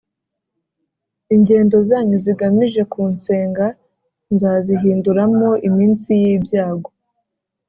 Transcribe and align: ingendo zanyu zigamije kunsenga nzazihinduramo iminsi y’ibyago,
ingendo 1.35 1.77
zanyu 1.89 2.17
zigamije 2.25 2.81
kunsenga 2.91 3.65
nzazihinduramo 4.33 5.49
iminsi 5.67 6.09
y’ibyago, 6.21 6.89